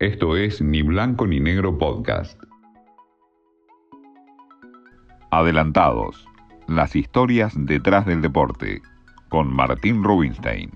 [0.00, 2.42] Esto es Ni Blanco ni Negro Podcast.
[5.30, 6.24] Adelantados.
[6.68, 8.80] Las historias detrás del deporte.
[9.28, 10.70] Con Martín Rubinstein.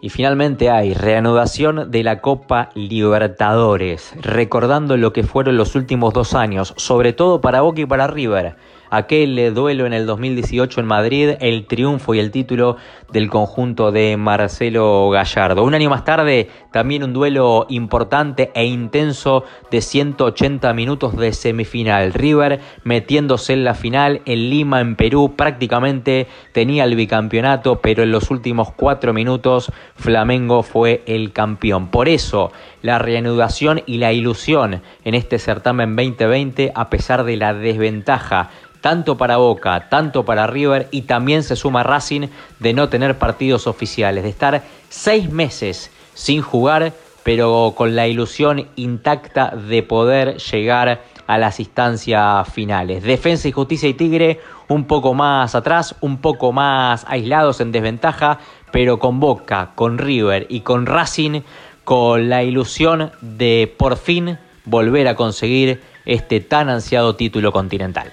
[0.00, 6.32] Y finalmente hay reanudación de la Copa Libertadores, recordando lo que fueron los últimos dos
[6.34, 8.54] años, sobre todo para Boca y para River
[8.96, 12.76] aquel duelo en el 2018 en Madrid, el triunfo y el título
[13.12, 15.62] del conjunto de Marcelo Gallardo.
[15.62, 22.12] Un año más tarde, también un duelo importante e intenso de 180 minutos de semifinal.
[22.12, 28.10] River metiéndose en la final en Lima, en Perú, prácticamente tenía el bicampeonato, pero en
[28.10, 31.88] los últimos cuatro minutos Flamengo fue el campeón.
[31.88, 32.52] Por eso,
[32.82, 38.50] la reanudación y la ilusión en este certamen 2020, a pesar de la desventaja
[38.84, 43.66] tanto para Boca, tanto para River y también se suma Racing de no tener partidos
[43.66, 51.00] oficiales, de estar seis meses sin jugar, pero con la ilusión intacta de poder llegar
[51.26, 53.02] a las instancias finales.
[53.02, 58.38] Defensa y Justicia y Tigre un poco más atrás, un poco más aislados en desventaja,
[58.70, 61.40] pero con Boca, con River y con Racing,
[61.84, 68.12] con la ilusión de por fin volver a conseguir este tan ansiado título continental.